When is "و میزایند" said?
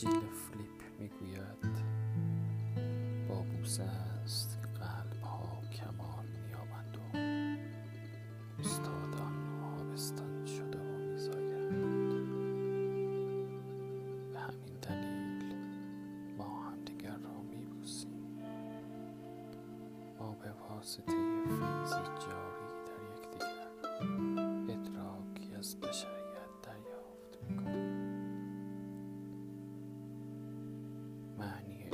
10.78-12.14